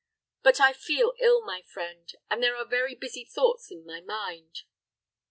But 0.41 0.59
I 0.59 0.73
feel 0.73 1.13
ill, 1.19 1.45
my 1.45 1.61
friend, 1.61 2.11
and 2.27 2.41
there 2.41 2.55
are 2.57 2.65
very 2.65 2.95
busy 2.95 3.23
thoughts 3.23 3.69
in 3.69 3.85
my 3.85 4.01
mind." 4.03 4.63